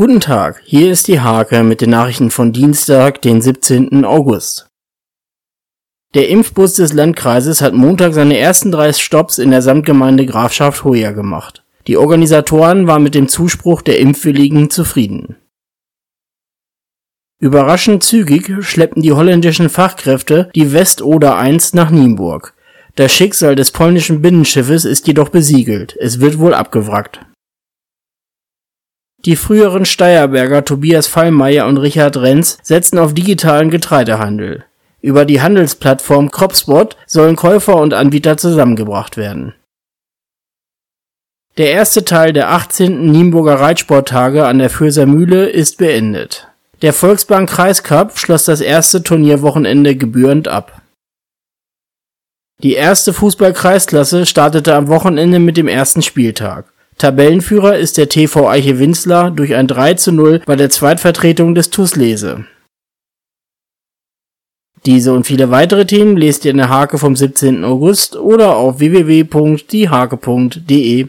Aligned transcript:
Guten 0.00 0.20
Tag, 0.20 0.62
hier 0.64 0.90
ist 0.90 1.08
die 1.08 1.20
Hake 1.20 1.62
mit 1.62 1.82
den 1.82 1.90
Nachrichten 1.90 2.30
von 2.30 2.54
Dienstag, 2.54 3.20
den 3.20 3.42
17. 3.42 4.06
August. 4.06 4.70
Der 6.14 6.30
Impfbus 6.30 6.72
des 6.76 6.94
Landkreises 6.94 7.60
hat 7.60 7.74
Montag 7.74 8.14
seine 8.14 8.38
ersten 8.38 8.72
drei 8.72 8.94
Stops 8.94 9.36
in 9.36 9.50
der 9.50 9.60
Samtgemeinde 9.60 10.24
Grafschaft 10.24 10.84
Hoya 10.84 11.10
gemacht. 11.12 11.66
Die 11.86 11.98
Organisatoren 11.98 12.86
waren 12.86 13.02
mit 13.02 13.14
dem 13.14 13.28
Zuspruch 13.28 13.82
der 13.82 13.98
Impfwilligen 13.98 14.70
zufrieden. 14.70 15.36
Überraschend 17.38 18.02
zügig 18.02 18.50
schleppten 18.64 19.02
die 19.02 19.12
holländischen 19.12 19.68
Fachkräfte 19.68 20.48
die 20.54 20.72
Westoder 20.72 21.36
1 21.36 21.74
nach 21.74 21.90
Nienburg. 21.90 22.54
Das 22.96 23.12
Schicksal 23.12 23.54
des 23.54 23.70
polnischen 23.70 24.22
Binnenschiffes 24.22 24.86
ist 24.86 25.06
jedoch 25.06 25.28
besiegelt, 25.28 25.94
es 26.00 26.20
wird 26.20 26.38
wohl 26.38 26.54
abgewrackt. 26.54 27.20
Die 29.26 29.36
früheren 29.36 29.84
Steierberger 29.84 30.64
Tobias 30.64 31.06
Fallmeier 31.06 31.66
und 31.66 31.76
Richard 31.76 32.16
Renz 32.16 32.58
setzen 32.62 32.98
auf 32.98 33.12
digitalen 33.12 33.70
Getreidehandel. 33.70 34.64
Über 35.02 35.24
die 35.24 35.42
Handelsplattform 35.42 36.30
Cropspot 36.30 36.96
sollen 37.06 37.36
Käufer 37.36 37.76
und 37.76 37.92
Anbieter 37.92 38.36
zusammengebracht 38.36 39.16
werden. 39.16 39.54
Der 41.58 41.70
erste 41.72 42.04
Teil 42.04 42.32
der 42.32 42.50
18. 42.50 43.10
Nienburger 43.10 43.60
Reitsporttage 43.60 44.46
an 44.46 44.58
der 44.58 44.70
Fürser 44.70 45.04
Mühle 45.04 45.48
ist 45.48 45.76
beendet. 45.78 46.48
Der 46.80 46.94
Volksbank 46.94 47.50
Kreiscup 47.50 48.18
schloss 48.18 48.46
das 48.46 48.62
erste 48.62 49.02
Turnierwochenende 49.02 49.96
gebührend 49.96 50.48
ab. 50.48 50.80
Die 52.62 52.74
erste 52.74 53.12
Fußball-Kreisklasse 53.12 54.24
startete 54.24 54.74
am 54.74 54.88
Wochenende 54.88 55.38
mit 55.38 55.56
dem 55.56 55.68
ersten 55.68 56.02
Spieltag. 56.02 56.66
Tabellenführer 57.00 57.76
ist 57.78 57.96
der 57.96 58.10
TV 58.10 58.46
Eiche 58.46 58.78
Winslar 58.78 59.30
durch 59.30 59.54
ein 59.54 59.66
3 59.66 59.94
zu 59.94 60.12
0 60.12 60.42
bei 60.44 60.54
der 60.54 60.68
Zweitvertretung 60.68 61.54
des 61.54 61.70
TuS 61.70 61.96
Lese. 61.96 62.44
Diese 64.84 65.14
und 65.14 65.26
viele 65.26 65.50
weitere 65.50 65.86
Themen 65.86 66.18
lest 66.18 66.44
ihr 66.44 66.50
in 66.50 66.58
der 66.58 66.68
Hake 66.68 66.98
vom 66.98 67.16
17. 67.16 67.64
August 67.64 68.16
oder 68.16 68.56
auf 68.56 68.80
www.diehake.de 68.80 71.08